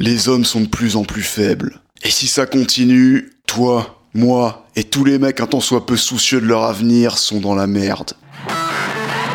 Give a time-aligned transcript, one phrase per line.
[0.00, 1.80] Les hommes sont de plus en plus faibles.
[2.04, 6.40] Et si ça continue, toi, moi et tous les mecs un tant soit peu soucieux
[6.40, 8.12] de leur avenir sont dans la merde.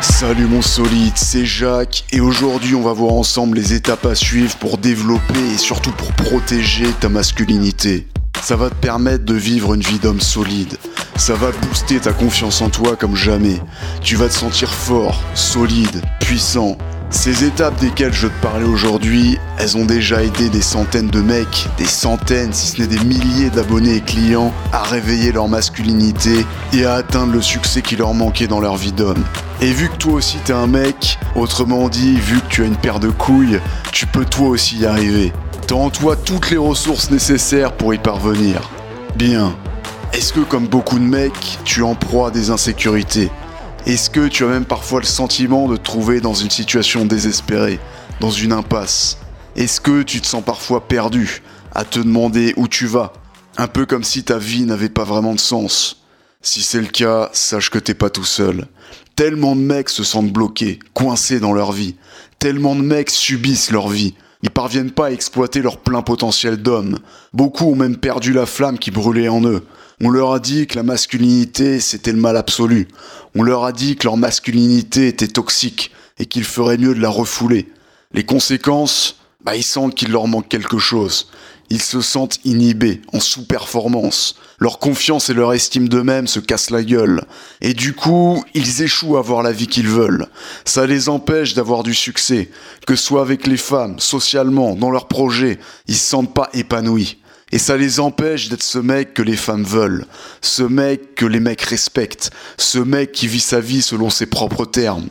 [0.00, 4.56] Salut mon solide, c'est Jacques et aujourd'hui on va voir ensemble les étapes à suivre
[4.56, 8.08] pour développer et surtout pour protéger ta masculinité.
[8.40, 10.78] Ça va te permettre de vivre une vie d'homme solide.
[11.16, 13.60] Ça va booster ta confiance en toi comme jamais.
[14.00, 16.78] Tu vas te sentir fort, solide, puissant
[17.14, 21.68] ces étapes desquelles je te parlais aujourd'hui, elles ont déjà aidé des centaines de mecs,
[21.78, 26.84] des centaines, si ce n'est des milliers d'abonnés et clients, à réveiller leur masculinité et
[26.84, 29.22] à atteindre le succès qui leur manquait dans leur vie d'homme.
[29.62, 32.76] Et vu que toi aussi t'es un mec, autrement dit, vu que tu as une
[32.76, 33.60] paire de couilles,
[33.92, 35.32] tu peux toi aussi y arriver.
[35.66, 38.60] T'as en toi toutes les ressources nécessaires pour y parvenir.
[39.16, 39.54] Bien.
[40.12, 43.30] Est-ce que comme beaucoup de mecs, tu en proie des insécurités?
[43.86, 47.78] Est-ce que tu as même parfois le sentiment de te trouver dans une situation désespérée,
[48.18, 49.18] dans une impasse?
[49.56, 51.42] Est-ce que tu te sens parfois perdu,
[51.74, 53.12] à te demander où tu vas?
[53.58, 56.02] Un peu comme si ta vie n'avait pas vraiment de sens.
[56.40, 58.68] Si c'est le cas, sache que t'es pas tout seul.
[59.16, 61.96] Tellement de mecs se sentent bloqués, coincés dans leur vie.
[62.38, 64.14] Tellement de mecs subissent leur vie.
[64.42, 66.98] Ils parviennent pas à exploiter leur plein potentiel d'homme.
[67.32, 69.62] Beaucoup ont même perdu la flamme qui brûlait en eux.
[70.00, 72.88] On leur a dit que la masculinité, c'était le mal absolu.
[73.36, 77.08] On leur a dit que leur masculinité était toxique et qu'il ferait mieux de la
[77.08, 77.68] refouler.
[78.12, 81.28] Les conséquences, bah, ils sentent qu'il leur manque quelque chose.
[81.70, 84.36] Ils se sentent inhibés, en sous-performance.
[84.58, 87.24] Leur confiance et leur estime d'eux-mêmes se cassent la gueule.
[87.60, 90.26] Et du coup, ils échouent à avoir la vie qu'ils veulent.
[90.64, 92.50] Ça les empêche d'avoir du succès.
[92.86, 97.18] Que ce soit avec les femmes, socialement, dans leurs projets, ils se sentent pas épanouis.
[97.52, 100.06] Et ça les empêche d'être ce mec que les femmes veulent,
[100.40, 104.64] ce mec que les mecs respectent, ce mec qui vit sa vie selon ses propres
[104.64, 105.08] termes.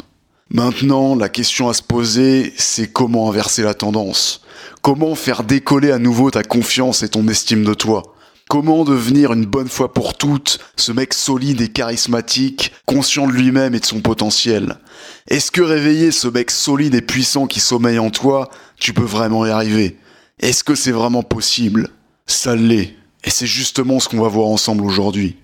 [0.49, 4.41] Maintenant, la question à se poser, c'est comment inverser la tendance?
[4.81, 8.03] Comment faire décoller à nouveau ta confiance et ton estime de toi?
[8.49, 13.73] Comment devenir une bonne fois pour toutes ce mec solide et charismatique, conscient de lui-même
[13.73, 14.77] et de son potentiel?
[15.27, 19.45] Est-ce que réveiller ce mec solide et puissant qui sommeille en toi, tu peux vraiment
[19.45, 19.97] y arriver?
[20.39, 21.89] Est-ce que c'est vraiment possible?
[22.25, 22.95] Ça l'est.
[23.23, 25.37] Et c'est justement ce qu'on va voir ensemble aujourd'hui.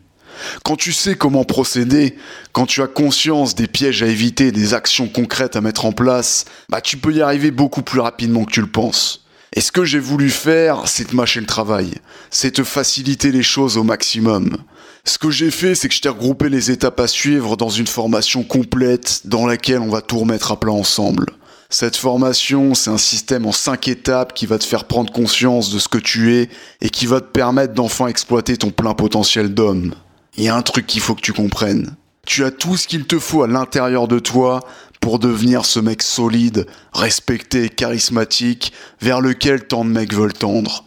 [0.64, 2.16] Quand tu sais comment procéder,
[2.54, 6.46] quand tu as conscience des pièges à éviter, des actions concrètes à mettre en place,
[6.70, 9.26] bah tu peux y arriver beaucoup plus rapidement que tu le penses.
[9.56, 11.96] Et ce que j'ai voulu faire, c'est te mâcher le travail,
[12.30, 14.58] c'est te faciliter les choses au maximum.
[15.06, 17.88] Ce que j'ai fait, c'est que je t'ai regroupé les étapes à suivre dans une
[17.88, 21.26] formation complète dans laquelle on va tout remettre à plat ensemble.
[21.72, 25.78] Cette formation, c'est un système en cinq étapes qui va te faire prendre conscience de
[25.78, 26.50] ce que tu es
[26.82, 29.94] et qui va te permettre d'enfin exploiter ton plein potentiel d'homme.
[30.36, 31.96] Il y a un truc qu'il faut que tu comprennes.
[32.26, 34.62] Tu as tout ce qu'il te faut à l'intérieur de toi
[35.00, 40.86] pour devenir ce mec solide, respecté, charismatique, vers lequel tant de mecs veulent tendre.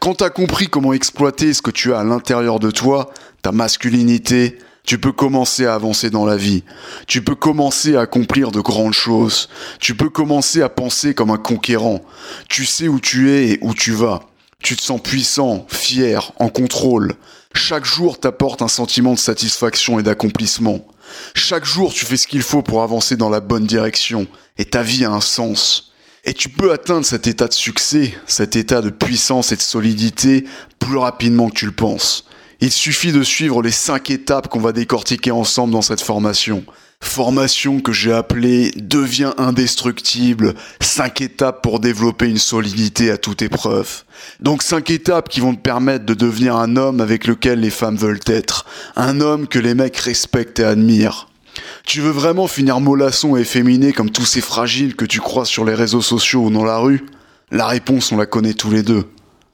[0.00, 3.10] Quand t'as compris comment exploiter ce que tu as à l'intérieur de toi,
[3.40, 6.64] ta masculinité, tu peux commencer à avancer dans la vie.
[7.06, 9.48] Tu peux commencer à accomplir de grandes choses.
[9.78, 12.02] Tu peux commencer à penser comme un conquérant.
[12.48, 14.20] Tu sais où tu es et où tu vas.
[14.62, 17.14] Tu te sens puissant, fier, en contrôle.
[17.54, 20.86] Chaque jour t'apporte un sentiment de satisfaction et d'accomplissement.
[21.34, 24.26] Chaque jour tu fais ce qu'il faut pour avancer dans la bonne direction
[24.58, 25.92] et ta vie a un sens.
[26.24, 30.44] Et tu peux atteindre cet état de succès, cet état de puissance et de solidité
[30.78, 32.26] plus rapidement que tu le penses.
[32.62, 36.62] Il suffit de suivre les cinq étapes qu'on va décortiquer ensemble dans cette formation.
[37.02, 44.04] Formation que j'ai appelée Deviens indestructible, cinq étapes pour développer une solidité à toute épreuve.
[44.40, 47.96] Donc cinq étapes qui vont te permettre de devenir un homme avec lequel les femmes
[47.96, 51.28] veulent être, un homme que les mecs respectent et admirent.
[51.86, 55.64] Tu veux vraiment finir mollasson et efféminé comme tous ces fragiles que tu croises sur
[55.64, 57.06] les réseaux sociaux ou dans la rue?
[57.50, 59.06] La réponse on la connaît tous les deux.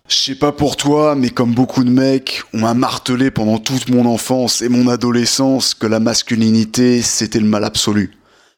[0.08, 3.88] Je sais pas pour toi, mais comme beaucoup de mecs, on m'a martelé pendant toute
[3.88, 8.12] mon enfance et mon adolescence que la masculinité, c'était le mal absolu.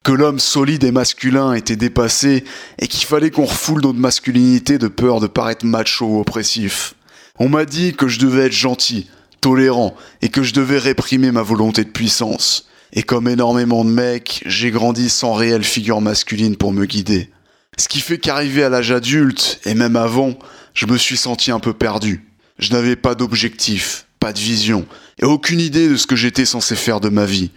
[0.05, 2.45] Que l'homme solide et masculin était dépassé
[2.79, 6.95] et qu'il fallait qu'on refoule notre masculinité de peur de paraître macho ou oppressif.
[7.39, 9.09] On m'a dit que je devais être gentil,
[9.41, 12.69] tolérant et que je devais réprimer ma volonté de puissance.
[12.93, 17.31] Et comme énormément de mecs, j'ai grandi sans réelle figure masculine pour me guider.
[17.79, 20.35] Ce qui fait qu'arrivé à l'âge adulte, et même avant,
[20.79, 22.25] je me suis senti un peu perdu.
[22.61, 24.87] Je n'avais pas d'objectif, pas de vision,
[25.21, 27.51] et aucune idée de ce que j'étais censé faire de ma vie.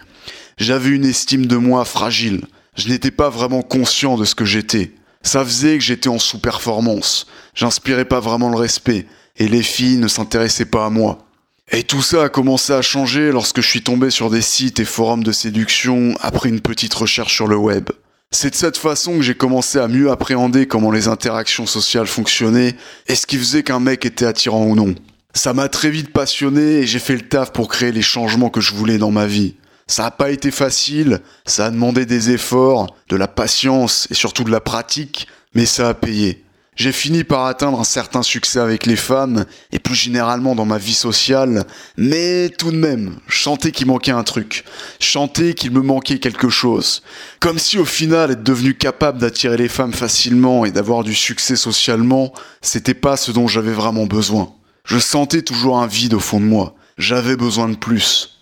[0.58, 2.42] J'avais une estime de moi fragile.
[2.76, 4.94] Je n'étais pas vraiment conscient de ce que j'étais.
[5.22, 7.28] Ça faisait que j'étais en sous-performance.
[7.54, 9.06] J'inspirais pas vraiment le respect,
[9.38, 11.28] et les filles ne s'intéressaient pas à moi.
[11.72, 14.86] Et tout ça a commencé à changer lorsque je suis tombé sur des sites et
[14.86, 17.88] forums de séduction après une petite recherche sur le web.
[18.34, 22.76] C'est de cette façon que j'ai commencé à mieux appréhender comment les interactions sociales fonctionnaient
[23.08, 24.96] et ce qui faisait qu'un mec était attirant ou non.
[25.34, 28.62] Ça m'a très vite passionné et j'ai fait le taf pour créer les changements que
[28.62, 29.56] je voulais dans ma vie.
[29.86, 34.46] Ça n'a pas été facile, ça a demandé des efforts, de la patience et surtout
[34.46, 36.46] de la pratique, mais ça a payé.
[36.82, 40.80] J'ai fini par atteindre un certain succès avec les femmes et plus généralement dans ma
[40.80, 41.64] vie sociale,
[41.96, 44.64] mais tout de même, sentais qu'il manquait un truc.
[45.00, 47.04] Sentais qu'il me manquait quelque chose.
[47.40, 51.56] Comme si au final être devenu capable d'attirer les femmes facilement et d'avoir du succès
[51.56, 52.34] socialement,
[52.64, 54.52] c'était pas ce dont j'avais vraiment besoin.
[54.84, 56.74] Je sentais toujours un vide au fond de moi.
[56.98, 58.41] J'avais besoin de plus.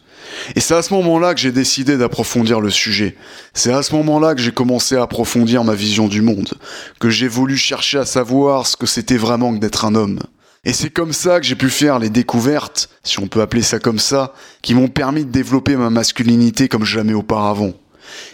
[0.56, 3.16] Et c'est à ce moment-là que j'ai décidé d'approfondir le sujet.
[3.54, 6.54] C'est à ce moment-là que j'ai commencé à approfondir ma vision du monde,
[7.00, 10.20] que j'ai voulu chercher à savoir ce que c'était vraiment que d'être un homme.
[10.66, 13.80] Et c'est comme ça que j'ai pu faire les découvertes, si on peut appeler ça
[13.80, 17.74] comme ça, qui m'ont permis de développer ma masculinité comme jamais auparavant.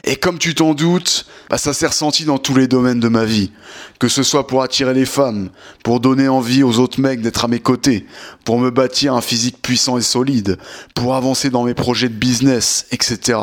[0.03, 3.25] Et comme tu t'en doutes, bah ça s'est ressenti dans tous les domaines de ma
[3.25, 3.51] vie.
[3.99, 5.49] Que ce soit pour attirer les femmes,
[5.83, 8.05] pour donner envie aux autres mecs d'être à mes côtés,
[8.43, 10.57] pour me bâtir un physique puissant et solide,
[10.93, 13.39] pour avancer dans mes projets de business, etc.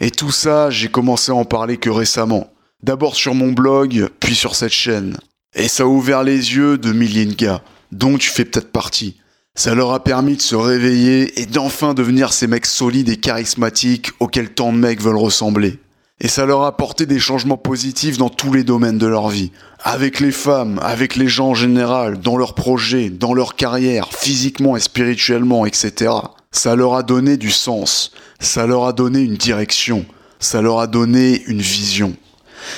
[0.00, 2.52] Et tout ça, j'ai commencé à en parler que récemment.
[2.82, 5.18] D'abord sur mon blog, puis sur cette chaîne.
[5.54, 7.62] Et ça a ouvert les yeux de milliers de gars,
[7.92, 9.19] dont tu fais peut-être partie.
[9.54, 14.10] Ça leur a permis de se réveiller et d'enfin devenir ces mecs solides et charismatiques
[14.20, 15.78] auxquels tant de mecs veulent ressembler.
[16.20, 19.52] Et ça leur a apporté des changements positifs dans tous les domaines de leur vie.
[19.82, 24.76] Avec les femmes, avec les gens en général, dans leurs projets, dans leur carrière, physiquement
[24.76, 26.12] et spirituellement, etc.
[26.52, 28.12] Ça leur a donné du sens.
[28.38, 30.04] Ça leur a donné une direction.
[30.38, 32.14] Ça leur a donné une vision.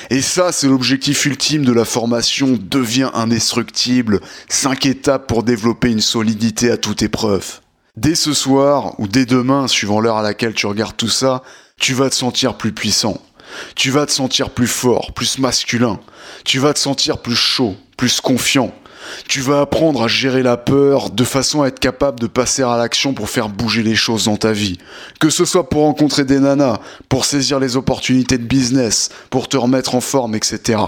[0.09, 4.19] Et ça, c'est l'objectif ultime de la formation Devient indestructible,
[4.49, 7.59] 5 étapes pour développer une solidité à toute épreuve.
[7.95, 11.43] Dès ce soir, ou dès demain, suivant l'heure à laquelle tu regardes tout ça,
[11.79, 13.21] tu vas te sentir plus puissant.
[13.75, 15.99] Tu vas te sentir plus fort, plus masculin.
[16.43, 18.73] Tu vas te sentir plus chaud, plus confiant.
[19.27, 22.77] Tu vas apprendre à gérer la peur de façon à être capable de passer à
[22.77, 24.77] l'action pour faire bouger les choses dans ta vie.
[25.19, 26.79] Que ce soit pour rencontrer des nanas,
[27.09, 30.79] pour saisir les opportunités de business, pour te remettre en forme, etc.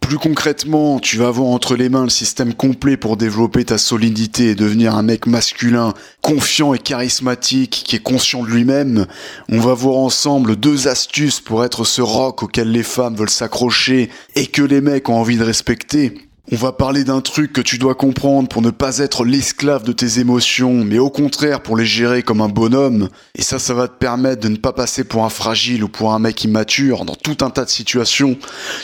[0.00, 4.50] Plus concrètement, tu vas avoir entre les mains le système complet pour développer ta solidité
[4.50, 9.06] et devenir un mec masculin, confiant et charismatique, qui est conscient de lui-même.
[9.48, 14.10] On va voir ensemble deux astuces pour être ce rock auquel les femmes veulent s'accrocher
[14.34, 16.29] et que les mecs ont envie de respecter.
[16.52, 19.92] On va parler d'un truc que tu dois comprendre pour ne pas être l'esclave de
[19.92, 23.08] tes émotions, mais au contraire pour les gérer comme un bonhomme.
[23.36, 26.12] Et ça, ça va te permettre de ne pas passer pour un fragile ou pour
[26.12, 28.36] un mec immature dans tout un tas de situations.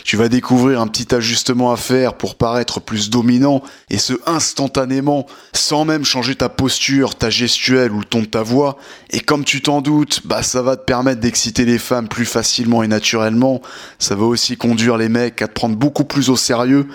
[0.04, 5.26] Tu vas découvrir un petit ajustement à faire pour paraître plus dominant, et ce instantanément,
[5.52, 8.76] sans même changer ta posture, ta gestuelle ou le ton de ta voix.
[9.10, 12.84] Et comme tu t'en doutes, bah ça va te permettre d'exciter les femmes plus facilement
[12.84, 13.60] et naturellement.
[13.98, 16.86] Ça va aussi conduire les mecs à te prendre beaucoup plus au sérieux.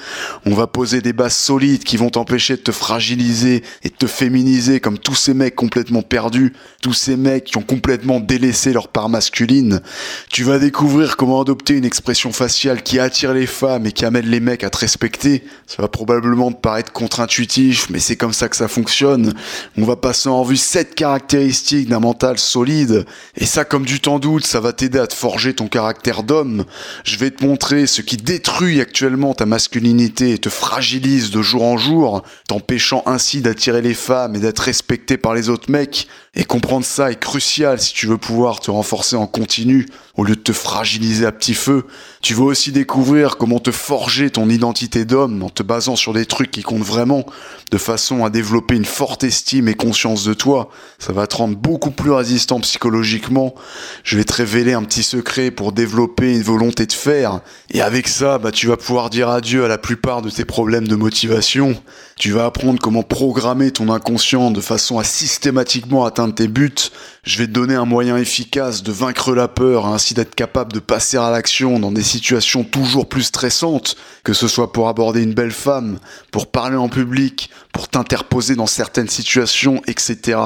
[0.67, 4.97] Poser des bases solides qui vont t'empêcher de te fragiliser et de te féminiser comme
[4.97, 9.81] tous ces mecs complètement perdus, tous ces mecs qui ont complètement délaissé leur part masculine.
[10.29, 14.27] Tu vas découvrir comment adopter une expression faciale qui attire les femmes et qui amène
[14.27, 15.43] les mecs à te respecter.
[15.67, 19.33] Ça va probablement te paraître contre-intuitif, mais c'est comme ça que ça fonctionne.
[19.77, 23.05] On va passer en revue sept caractéristiques d'un mental solide.
[23.37, 26.65] Et ça, comme du t'en doute, ça va t'aider à te forger ton caractère d'homme.
[27.03, 31.63] Je vais te montrer ce qui détruit actuellement ta masculinité et te fragilise de jour
[31.63, 36.07] en jour, t'empêchant ainsi d'attirer les femmes et d'être respecté par les autres mecs.
[36.35, 39.87] Et comprendre ça est crucial si tu veux pouvoir te renforcer en continu
[40.17, 41.85] au lieu de te fragiliser à petit feu.
[42.21, 46.25] Tu veux aussi découvrir comment te forger ton identité d'homme en te basant sur des
[46.25, 47.25] trucs qui comptent vraiment,
[47.71, 50.69] de façon à développer une forte estime et conscience de toi.
[50.99, 53.55] Ça va te rendre beaucoup plus résistant psychologiquement.
[54.03, 57.39] Je vais te révéler un petit secret pour développer une volonté de faire.
[57.69, 60.87] Et avec ça, bah, tu vas pouvoir dire adieu à la plupart de tes problèmes
[60.87, 61.75] de motivation.
[62.17, 66.91] Tu vas apprendre comment programmer ton inconscient de façon à systématiquement atteindre tes buts.
[67.23, 70.79] Je vais te donner un moyen efficace de vaincre la peur, ainsi d'être capable de
[70.79, 75.35] passer à l'action dans des situations toujours plus stressantes, que ce soit pour aborder une
[75.35, 75.99] belle femme,
[76.31, 80.39] pour parler en public, pour t'interposer dans certaines situations, etc.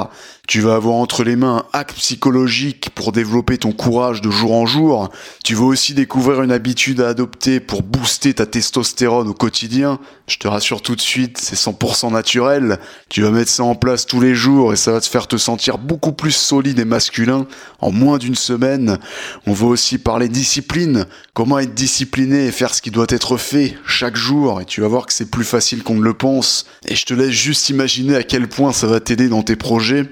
[0.48, 4.54] Tu vas avoir entre les mains un hack psychologique pour développer ton courage de jour
[4.54, 5.10] en jour.
[5.44, 10.00] Tu vas aussi découvrir une habitude à adopter pour booster ta testostérone au quotidien.
[10.28, 12.80] Je te rassure tout de suite, c'est 100% naturel.
[13.10, 15.38] Tu vas mettre ça en place tous les jours et ça va te faire te
[15.38, 17.48] sentir beaucoup plus solide et masculin
[17.80, 19.00] en moins d'une semaine.
[19.48, 23.78] On va aussi parler discipline, comment être discipliné et faire ce qui doit être fait
[23.86, 26.66] chaque jour et tu vas voir que c'est plus facile qu'on ne le pense.
[26.88, 30.06] Et je te laisse juste imaginer à quel point ça va t'aider dans tes projets.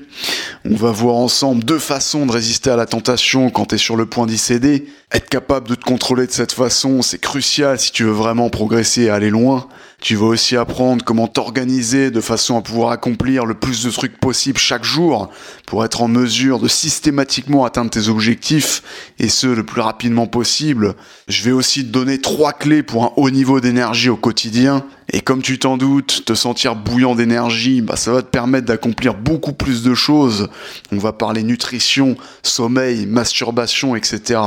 [0.65, 3.95] On va voir ensemble deux façons de résister à la tentation quand tu es sur
[3.95, 4.85] le point d'y céder.
[5.11, 9.03] Être capable de te contrôler de cette façon, c'est crucial si tu veux vraiment progresser
[9.03, 9.67] et aller loin.
[10.03, 14.19] Tu vas aussi apprendre comment t'organiser de façon à pouvoir accomplir le plus de trucs
[14.19, 15.29] possible chaque jour
[15.65, 18.83] pour être en mesure de systématiquement atteindre tes objectifs
[19.17, 20.95] et ce le plus rapidement possible.
[21.29, 24.83] Je vais aussi te donner trois clés pour un haut niveau d'énergie au quotidien.
[25.12, 29.13] Et comme tu t'en doutes, te sentir bouillant d'énergie, bah ça va te permettre d'accomplir
[29.13, 30.50] beaucoup plus de choses.
[30.91, 34.39] On va parler nutrition, sommeil, masturbation, etc.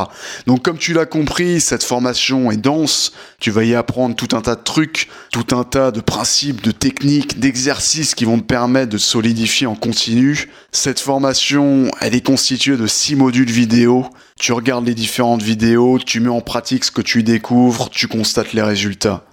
[0.47, 3.13] Donc comme tu l'as compris, cette formation est dense.
[3.39, 5.09] Tu vas y apprendre tout un tas de trucs,
[5.53, 10.49] un tas de principes, de techniques, d'exercices qui vont te permettre de solidifier en continu.
[10.73, 14.07] Cette formation, elle est constituée de six modules vidéo.
[14.39, 18.53] Tu regardes les différentes vidéos, tu mets en pratique ce que tu découvres, tu constates
[18.53, 19.25] les résultats.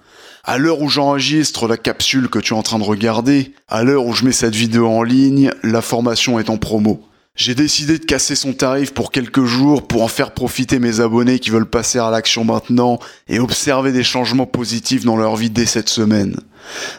[0.44, 4.04] À l'heure où j'enregistre la capsule que tu es en train de regarder, à l'heure
[4.04, 7.02] où je mets cette vidéo en ligne, la formation est en promo.
[7.36, 11.40] J'ai décidé de casser son tarif pour quelques jours pour en faire profiter mes abonnés
[11.40, 15.66] qui veulent passer à l'action maintenant et observer des changements positifs dans leur vie dès
[15.66, 16.36] cette semaine.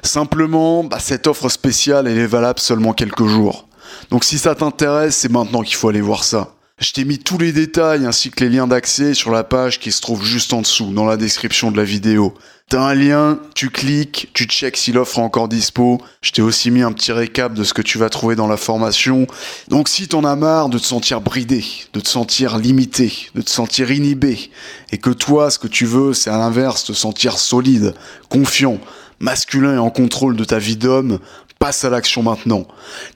[0.04, 3.70] Simplement, bah, cette offre spéciale elle est valable seulement quelques jours.
[4.10, 6.54] Donc si ça t'intéresse, c'est maintenant qu'il faut aller voir ça.
[6.77, 9.94] Je t'ai mis tous les détails ainsi que les liens d'accès sur la page qui
[9.94, 12.34] se trouve juste en dessous, dans la description de la vidéo.
[12.67, 16.01] T'as un lien, tu cliques, tu checks si l'offre est encore dispo.
[16.22, 18.58] Je t'ai aussi mis un petit récap de ce que tu vas trouver dans la
[18.58, 19.25] formation.
[19.70, 21.63] Donc si t'en as marre de te sentir bridé,
[21.94, 24.51] de te sentir limité, de te sentir inhibé,
[24.91, 27.94] et que toi, ce que tu veux, c'est à l'inverse, te sentir solide,
[28.27, 28.79] confiant,
[29.20, 31.20] masculin et en contrôle de ta vie d'homme,
[31.59, 32.67] passe à l'action maintenant.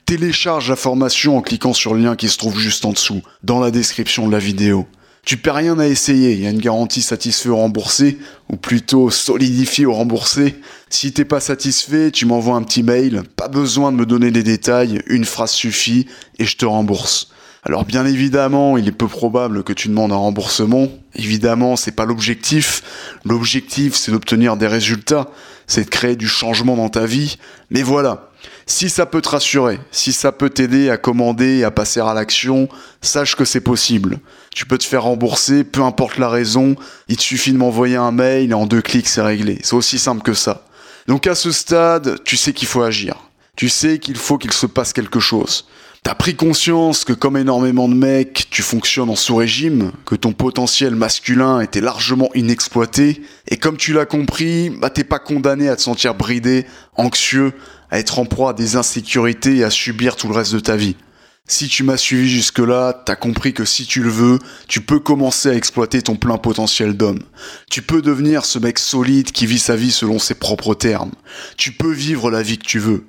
[0.05, 3.60] Télécharge la formation en cliquant sur le lien qui se trouve juste en dessous, dans
[3.60, 4.88] la description de la vidéo.
[5.25, 8.17] Tu perds rien à essayer, il y a une garantie satisfait ou remboursé,
[8.50, 10.55] ou plutôt solidifié ou remboursé.
[10.89, 14.43] Si t'es pas satisfait, tu m'envoies un petit mail, pas besoin de me donner des
[14.43, 16.08] détails, une phrase suffit,
[16.39, 17.29] et je te rembourse.
[17.63, 20.88] Alors bien évidemment, il est peu probable que tu demandes un remboursement.
[21.15, 22.81] Évidemment, c'est pas l'objectif.
[23.25, 25.29] L'objectif, c'est d'obtenir des résultats,
[25.67, 27.38] c'est de créer du changement dans ta vie.
[27.69, 28.28] Mais voilà,
[28.65, 32.13] si ça peut te rassurer, si ça peut t'aider à commander et à passer à
[32.13, 32.69] l'action,
[33.01, 34.19] sache que c'est possible.
[34.53, 36.75] Tu peux te faire rembourser, peu importe la raison,
[37.08, 39.60] il te suffit de m'envoyer un mail et en deux clics c'est réglé.
[39.63, 40.65] C'est aussi simple que ça.
[41.08, 43.15] Donc à ce stade, tu sais qu'il faut agir.
[43.55, 45.65] Tu sais qu'il faut qu'il se passe quelque chose.
[46.03, 50.96] T'as pris conscience que comme énormément de mecs, tu fonctionnes en sous-régime, que ton potentiel
[50.96, 55.81] masculin était largement inexploité, et comme tu l'as compris, bah t'es pas condamné à te
[55.81, 56.65] sentir bridé,
[56.96, 57.53] anxieux,
[57.91, 60.75] à être en proie à des insécurités et à subir tout le reste de ta
[60.75, 60.96] vie.
[61.51, 65.50] Si tu m'as suivi jusque-là, t'as compris que si tu le veux, tu peux commencer
[65.50, 67.24] à exploiter ton plein potentiel d'homme.
[67.72, 71.12] Tu peux devenir ce mec solide qui vit sa vie selon ses propres termes.
[71.58, 73.05] Tu peux vivre la vie que tu veux.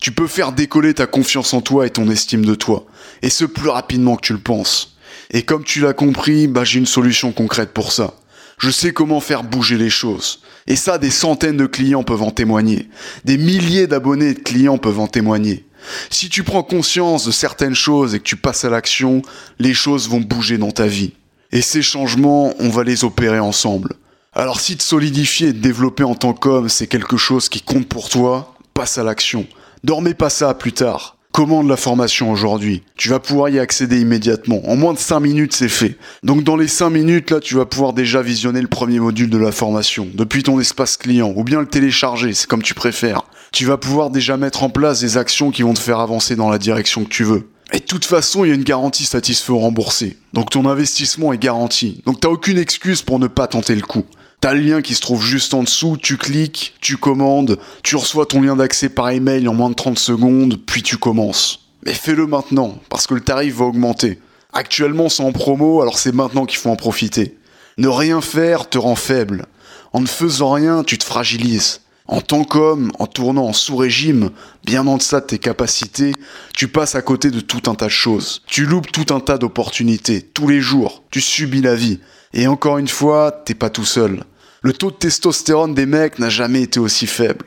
[0.00, 2.84] Tu peux faire décoller ta confiance en toi et ton estime de toi.
[3.22, 4.96] Et ce plus rapidement que tu le penses.
[5.30, 8.14] Et comme tu l'as compris, bah j'ai une solution concrète pour ça.
[8.58, 10.40] Je sais comment faire bouger les choses.
[10.66, 12.88] Et ça, des centaines de clients peuvent en témoigner.
[13.24, 15.66] Des milliers d'abonnés et de clients peuvent en témoigner.
[16.10, 19.22] Si tu prends conscience de certaines choses et que tu passes à l'action,
[19.58, 21.12] les choses vont bouger dans ta vie.
[21.52, 23.94] Et ces changements, on va les opérer ensemble.
[24.32, 27.86] Alors si te solidifier et te développer en tant qu'homme, c'est quelque chose qui compte
[27.86, 29.46] pour toi, passe à l'action.
[29.84, 31.13] Dormez pas ça plus tard.
[31.34, 32.84] Commande la formation aujourd'hui.
[32.96, 34.62] Tu vas pouvoir y accéder immédiatement.
[34.70, 35.98] En moins de 5 minutes, c'est fait.
[36.22, 39.36] Donc dans les 5 minutes, là, tu vas pouvoir déjà visionner le premier module de
[39.36, 43.22] la formation, depuis ton espace client, ou bien le télécharger, c'est comme tu préfères.
[43.50, 46.50] Tu vas pouvoir déjà mettre en place des actions qui vont te faire avancer dans
[46.50, 47.48] la direction que tu veux.
[47.72, 50.16] Et de toute façon, il y a une garantie satisfait ou remboursée.
[50.34, 52.00] Donc ton investissement est garanti.
[52.06, 54.04] Donc t'as aucune excuse pour ne pas tenter le coup.
[54.44, 58.26] T'as le lien qui se trouve juste en dessous, tu cliques, tu commandes, tu reçois
[58.26, 61.60] ton lien d'accès par email en moins de 30 secondes, puis tu commences.
[61.86, 64.18] Mais fais-le maintenant, parce que le tarif va augmenter.
[64.52, 67.38] Actuellement c'est en promo, alors c'est maintenant qu'il faut en profiter.
[67.78, 69.46] Ne rien faire te rend faible.
[69.94, 71.80] En ne faisant rien, tu te fragilises.
[72.06, 74.28] En tant qu'homme, en tournant en sous-régime,
[74.62, 76.12] bien en deçà de tes capacités,
[76.54, 78.42] tu passes à côté de tout un tas de choses.
[78.46, 81.02] Tu loupes tout un tas d'opportunités, tous les jours.
[81.10, 82.00] Tu subis la vie.
[82.34, 84.22] Et encore une fois, t'es pas tout seul.
[84.64, 87.44] Le taux de testostérone des mecs n'a jamais été aussi faible.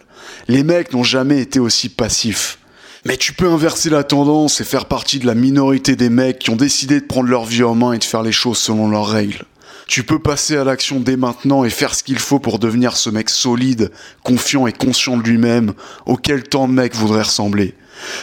[0.47, 2.59] Les mecs n'ont jamais été aussi passifs.
[3.05, 6.51] Mais tu peux inverser la tendance et faire partie de la minorité des mecs qui
[6.51, 9.07] ont décidé de prendre leur vie en main et de faire les choses selon leurs
[9.07, 9.45] règles.
[9.87, 13.09] Tu peux passer à l'action dès maintenant et faire ce qu'il faut pour devenir ce
[13.09, 15.73] mec solide, confiant et conscient de lui-même,
[16.05, 17.73] auquel tant de mecs voudraient ressembler.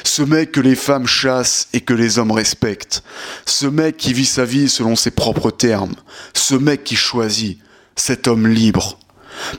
[0.04, 3.02] Ce mec que les femmes chassent et que les hommes respectent.
[3.44, 5.96] Ce mec qui vit sa vie selon ses propres termes.
[6.32, 7.58] Ce mec qui choisit
[7.96, 8.98] cet homme libre.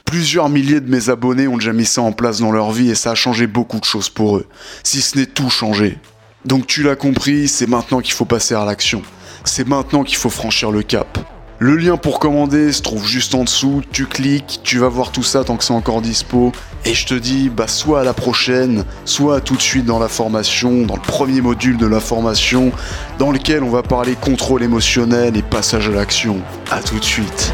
[0.05, 2.95] Plusieurs milliers de mes abonnés ont déjà mis ça en place dans leur vie et
[2.95, 4.47] ça a changé beaucoup de choses pour eux,
[4.83, 5.97] si ce n'est tout changé.
[6.45, 9.01] Donc tu l'as compris, c'est maintenant qu'il faut passer à l'action.
[9.43, 11.17] C'est maintenant qu'il faut franchir le cap.
[11.57, 15.23] Le lien pour commander se trouve juste en dessous, tu cliques, tu vas voir tout
[15.23, 16.51] ça tant que c'est encore dispo,
[16.83, 20.09] et je te dis bah soit à la prochaine, soit tout de suite dans la
[20.09, 22.73] formation, dans le premier module de la formation,
[23.19, 26.41] dans lequel on va parler contrôle émotionnel et passage à l'action.
[26.71, 27.53] A tout de suite.